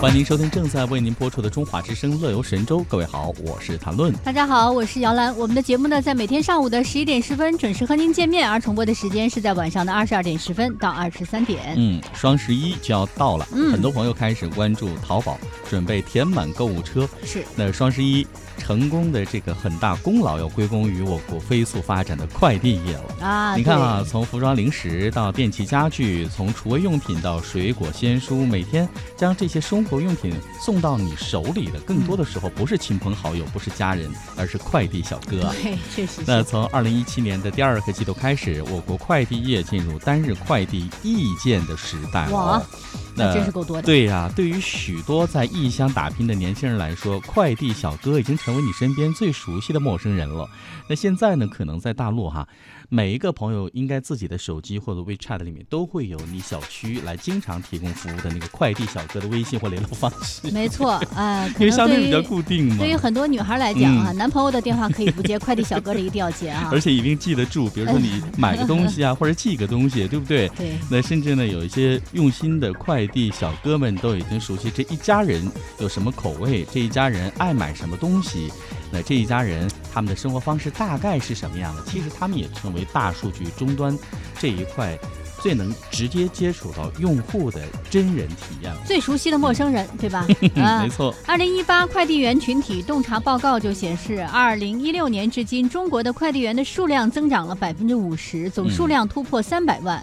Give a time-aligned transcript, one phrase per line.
[0.00, 2.80] 欢迎您收听正在为您播出的《中华之声·乐游神州》。
[2.84, 4.12] 各位好，我是谭论。
[4.24, 5.34] 大家好，我是姚兰。
[5.38, 11.74] 我们的节目呢，在每天上午的十一点十分准时和您见面，而重播的时间是在晚上的二十二点十分到二十三点。
[11.76, 15.38] 嗯，双十一就要到了，嗯很多朋友开始关注淘宝，
[15.70, 17.08] 准备填满购物车。
[17.24, 18.26] 是，那双十一
[18.58, 23.26] 成功的这个很大功劳要归功于我国飞速发展的快递业了。
[23.26, 28.86] 啊，你看啊，从服装零食到电器家具，从厨卫用品到水果鲜蔬，每天
[29.16, 35.52] 将这些生活用品送到你手里的，更多的时候不是亲朋好友，不是家人，而是快递小哥
[35.94, 36.42] 确实那。
[36.42, 42.66] 从二零一七年的第二个季度开始，我国快递业进入单日快递意见的时代了哇哦。
[43.16, 43.82] 那真是够多的。
[43.82, 50.48] 对呀、对于许多在异乡打拼的年轻人来说，快递小哥已经成为你身边最熟悉的陌生人了。
[50.88, 52.46] 那现在呢，可能在大陆哈，
[52.88, 62.90] 每一个朋友应该自己的手机或者 WeChat 里面都会有你小区来经常提供服务的那个快递小哥的微信或联络方式，没错，呃， 因为相对比较固定嘛对。
[62.90, 66.80] 于很多女孩来讲啊，嗯男朋友的电话可以不接， 快递小哥的一定要接啊 而。
[66.84, 70.46] 且一定记得住，比如说你买个东西啊，或者寄个东西，对不对？
[70.50, 78.52] 对，那甚至呢，有一些用心的快递小哥们都已经熟悉这一家人有什么口味，这一家人爱买什么东西，
[78.90, 81.82] 那这一家人他们的生活方式大概是什么样的？
[81.86, 83.96] 其实他们也成为大数据终端
[84.38, 84.98] 这一块
[85.40, 88.80] 最能直接接触到用户的真人体验了。
[88.86, 90.26] 最熟悉的陌生人，对吧？
[90.56, 90.88] 啊 没。
[90.88, 100.02] 错，二零一八快递员群体洞察报告就显示，二零一六年至今，中国的快递员的数量增长了百分之五十，总数量突破三百万。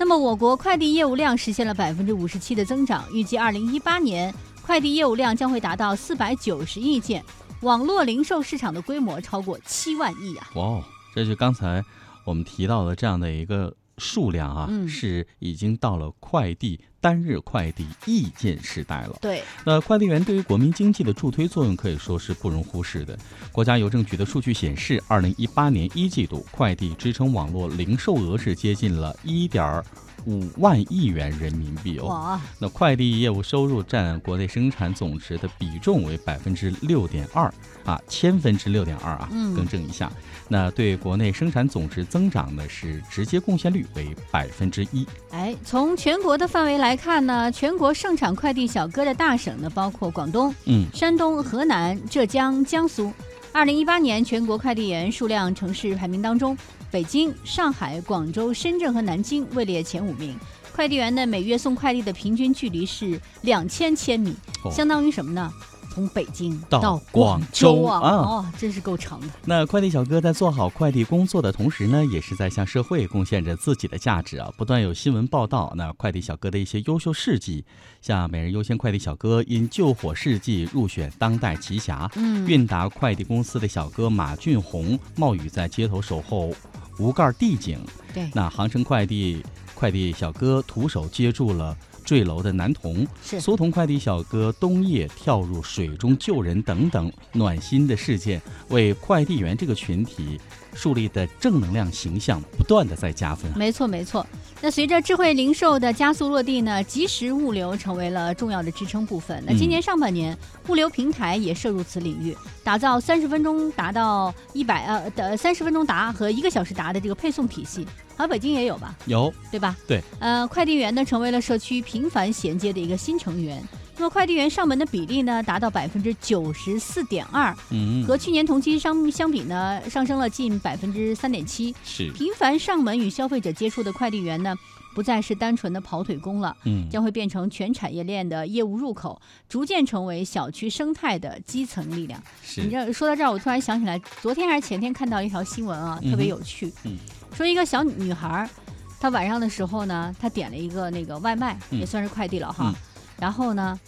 [0.00, 7.22] 那么，我国快递业务量实现了百分之五十七的增长，预计二零一八年快递业务量将会达到四百九十亿件，
[7.60, 10.48] 网络零售市场的规模超过七万亿啊！
[10.54, 10.84] 哇哦，
[11.14, 11.84] 这就刚才
[12.24, 19.18] 我们提到的这样的一个数量啊，嗯是已经到了快递单日快递意见时代了。
[19.20, 23.16] 对，那快递员对于国民经济的助推作用可以说是不容忽视的。
[23.52, 29.84] 国家邮政局的数据显示，二零一八年一季度快递支撑网络零售额是接近了一点
[30.26, 32.40] 五万亿元人民币哦。
[32.58, 37.52] 那快递业务收入占国内生产总值的比重为百分之六点二
[37.84, 40.10] 啊，千分之六点二啊，嗯更正一下。
[40.48, 45.06] 那对国内生产总值增长呢是直接贡献率为百分之一。
[45.30, 53.12] 哎，从全国的范围来看呢，全国盛产快递小哥的大省呢，包括广东、嗯，山东、河南、浙江、江苏。
[53.52, 56.56] 二零一八年全国快递员数量城市排名当中，
[56.90, 60.36] 北京、上海、广州、深圳和南京位列前五名。
[60.72, 64.34] 快递员呢，每月送快递的平均距离是两千千米，
[64.64, 65.52] 哦相当于什么呢？
[65.92, 69.26] 从北京到广广州州啊啊，哦，真是够长的。
[69.44, 74.48] 那快递小哥在做好快递工作的同时呢，也是在向社会贡献着自己的价值啊。
[74.56, 77.64] 不断有新闻报道，那快递小哥的一些优秀事迹，
[78.00, 86.54] 像每日优先快递小哥因救火事迹入选当代奇侠，嗯，韵达快递公司的小哥马俊宏冒雨在街头守候
[87.00, 87.80] 无盖地井，
[88.12, 89.42] 对，那航程快递
[89.74, 91.76] 快递小哥徒手接住了。
[92.02, 93.40] 坠楼的男童，是。
[93.40, 98.40] 苏童快递小哥冬夜跳入水中救人等等暖心的事件，
[98.70, 100.40] 为快递员这个群体
[100.74, 103.54] 树立的正能量形象不断的在加分啊。
[103.56, 104.26] 没错，没错。
[104.62, 109.42] 那随着智慧零售的加速落地呢，即时物流成为了重要的支撑部分。
[109.46, 110.36] 那今年上半年，
[110.68, 117.86] 物流平台也涉入此领域，打造三十分钟达到一百呃的三十分钟达和一个小时达的这个配送体系。
[118.16, 119.74] 好像北京也有吧，有，对吧？
[119.88, 120.02] 对。
[120.18, 123.66] 呃，快递员呢成为了社区频繁衔接的一个新成员。
[124.00, 131.74] 那么快递员上门的比例呢，达到百分之九十四点二，嗯，和去年同期相相比呢，上升了近百分之三点七。
[131.84, 134.56] 是，频繁上门与消费者接触的快递员呢，
[134.94, 142.18] 不再是单纯的跑腿工了，嗯，将会变成全产业链的业务入口，逐渐成为小区生态的基层力量。
[142.42, 146.72] 是，道，说到这儿，我突然想起来，昨天还是前天看到一条新闻啊，特别有趣。
[146.84, 146.96] 嗯
[147.36, 148.50] 说一个小女孩儿，
[148.98, 152.72] 她晚上的时候呢，她点了一个那个外卖，嗯也算是快递了哈。
[152.74, 152.74] 嗯
[153.20, 153.78] 然后呢，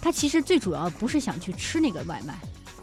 [0.00, 2.34] 他其实最主要不是想去吃那个外卖，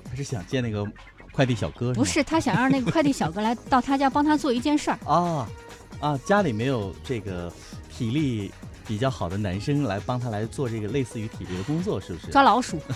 [0.09, 0.85] 他是想见那个
[1.31, 1.93] 快递小哥？
[1.93, 4.97] 不是他想让那个快递小哥来到他家帮他做一件事儿。
[5.05, 5.47] 啊
[6.01, 7.51] 啊，家里没有这个
[7.95, 8.51] 体力
[8.87, 12.31] 比较好的男生来帮他来做这个类似于体力的工作，是不是？
[12.31, 12.79] 抓老鼠。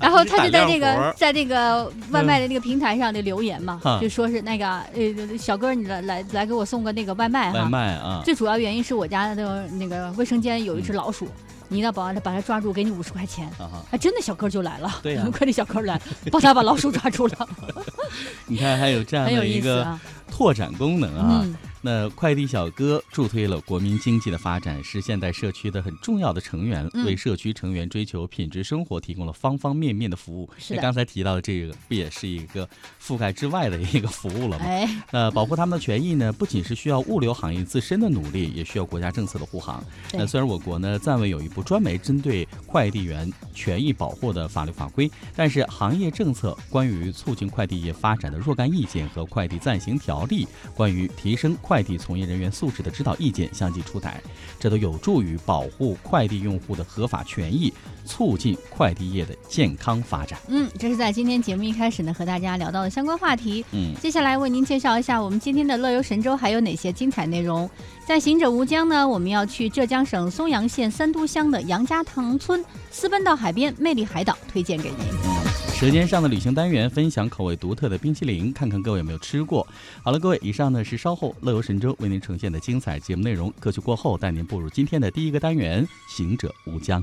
[0.00, 7.68] 然后他就在这打量活儿个在这个外卖的那个平台上的留言嘛，哈就说是那个呃小哥你来来来给我送个那个外卖外哈。
[7.68, 11.28] 卖啊，最主要原因是我家的那个卫生间有一只老鼠，
[11.70, 13.46] 你让保安把它把他抓住，给你五十块钱。
[13.58, 15.98] 啊哈，啊，真的小哥就来了， 对呀快递小哥来
[16.30, 17.48] 帮他把老鼠抓住了，
[18.46, 19.98] 你看还有这样的一个。
[20.32, 21.42] 拓展功能啊。
[21.44, 30.50] 嗯，那快递小哥助推了国民经济的发展，是现代社区的很重要的成员，为社区成员追求品质生活提供了方方面面的服务。
[30.58, 32.68] 是刚才提到的这个，不也是一个
[33.02, 34.64] 覆盖之外的一个服务了吗？
[34.66, 39.82] 哎，那保护他们的权益呢，不仅是需要物流行业自身的努力，也需要国家政策的护航。
[40.12, 54.20] 那虽然我国呢暂未有一部专门针对快递员权益保护的法律法规，但是行业政策关于促进快递业发展的若干意见和快递暂行条例关于提升快递从业人员素质的指导意见相继出台，
[54.58, 57.72] 这都有助于保护快递用户的合法权益，
[58.04, 60.36] 促进快递业的健康发展。
[60.48, 63.64] 嗯，这是在今天节目一开始呢和大家聊到的相关话题。
[63.70, 67.70] 嗯，接下来为您介绍一下我们今天的乐游神州还有哪些精彩内容。
[68.04, 75.39] 在行者无疆呢，我们要去浙江省松阳县三都乡的杨家塘村，私奔到海边，魅力海岛推荐给您。
[75.80, 79.66] 舌尖上的旅行单元，分享口味独特的冰淇淋，看看各位有没有吃过。
[80.02, 83.50] 好了，各位，以上呢是稍后乐游神州为您呈现的精彩节目内容。
[83.58, 87.02] 歌曲过后，带您步入今天的第一个单元——行者无疆。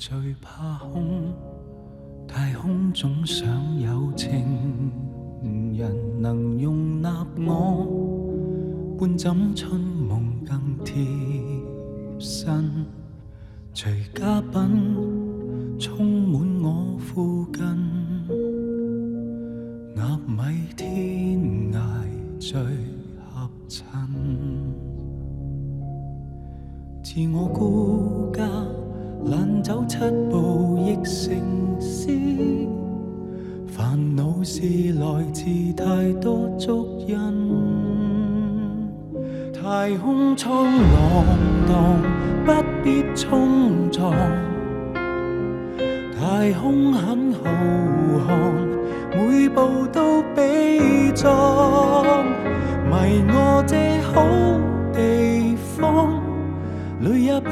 [0.00, 1.30] 最怕空，
[2.26, 4.90] 太空总想有情
[5.76, 7.86] 人能容纳我，
[8.98, 11.04] 半枕春梦更贴
[12.18, 12.86] 身。
[13.74, 17.62] 随嘉宾充满我附近，
[19.94, 21.38] 纳米天
[21.74, 21.78] 涯
[22.38, 22.58] 最
[23.18, 23.86] 合衬。
[27.02, 28.42] 自我孤家
[29.24, 29.98] 懒走七
[30.30, 31.34] 步，亦成
[31.80, 32.10] 诗。
[33.66, 34.62] 烦恼是
[34.94, 35.44] 来自
[35.76, 37.16] 太多足印，
[39.52, 41.24] 太空苍浪
[41.68, 42.02] 荡，
[42.44, 42.52] 不
[42.82, 44.12] 必冲撞。
[46.18, 47.40] 太空很浩
[48.28, 48.32] 瀚，
[49.14, 52.24] 每步都悲壮。
[52.90, 53.76] 迷我这
[54.12, 54.22] 好
[54.92, 56.20] 地方，
[57.00, 57.50] 累也不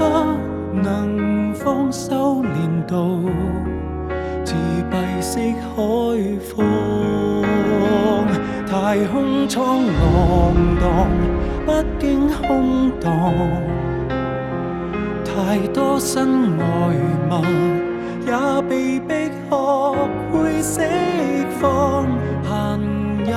[0.82, 3.20] 能放，修炼到。
[4.44, 4.54] 自
[4.90, 5.76] 闭式开
[6.40, 6.64] 放，
[8.66, 10.86] 太空苍浪荡，
[11.66, 13.34] 不惊空荡，
[15.24, 16.64] 太多身外
[17.30, 17.32] 物
[18.26, 18.32] 也
[18.68, 18.98] 被
[19.48, 19.94] 迫
[20.30, 20.80] 学会释
[21.60, 22.06] 放，
[22.44, 22.80] 行
[23.24, 23.28] 人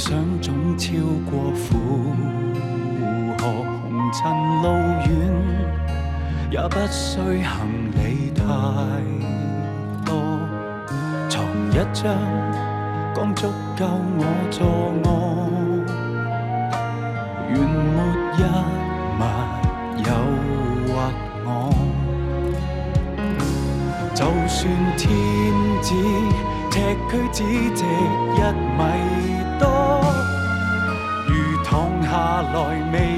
[0.00, 0.94] 想总超
[1.30, 1.76] 过负
[3.36, 3.44] 荷，
[3.82, 4.66] 红尘路
[5.04, 5.10] 远，
[6.50, 7.52] 也不需行
[7.92, 8.40] 李太。
[11.72, 12.12] 一张
[13.14, 13.46] 刚足
[13.78, 13.86] 够
[14.18, 14.66] 我坐
[15.04, 15.08] 卧，
[17.48, 17.96] 愿没
[18.36, 18.42] 一
[19.20, 19.22] 物
[19.98, 20.08] 诱
[20.88, 20.90] 惑
[21.44, 21.48] 我。
[24.14, 24.58] 就算
[24.96, 25.06] 天
[25.80, 25.88] 子
[26.70, 26.74] 尺
[27.08, 27.38] 躯只
[27.74, 28.38] 值一
[28.76, 28.80] 米，
[32.42, 33.09] 来未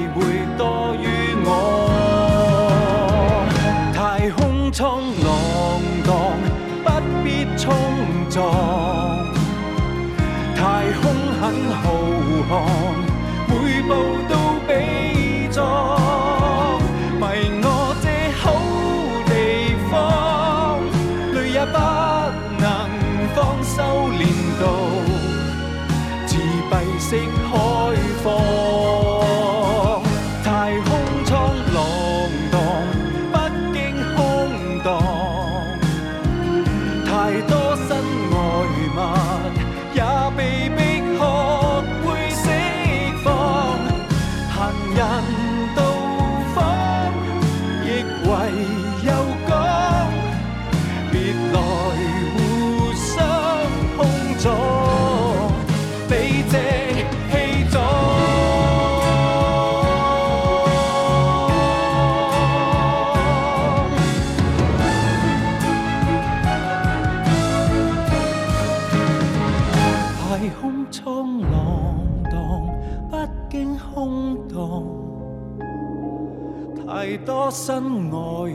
[77.53, 78.51] 身外物，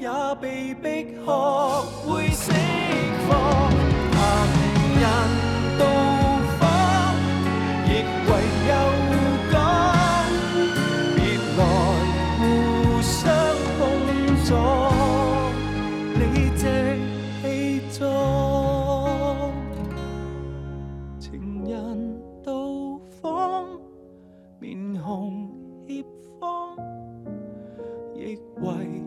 [0.00, 0.08] 也
[0.40, 0.82] 被迫
[1.22, 1.30] 学
[2.06, 2.50] 会释
[3.28, 3.30] 放。
[4.10, 4.18] 行
[5.00, 5.04] 人
[5.78, 5.84] 到
[6.58, 6.62] 访，
[7.84, 7.88] 亦
[8.24, 8.30] 唯
[8.70, 8.72] 有
[9.52, 9.54] 讲，
[11.14, 11.18] 别
[11.58, 11.60] 来
[12.38, 12.42] 互
[13.02, 13.12] 相
[13.76, 13.78] 碰
[14.46, 14.50] 撞，
[16.14, 16.22] 理
[16.56, 16.62] 直
[17.42, 17.44] 气
[17.98, 18.00] 壮。
[21.20, 21.28] 情
[21.66, 21.72] 人
[22.42, 22.50] 到
[23.20, 23.68] 访，
[24.58, 25.50] 面红
[25.86, 26.02] 怯
[26.40, 26.74] 慌，
[28.24, 29.03] 亦唯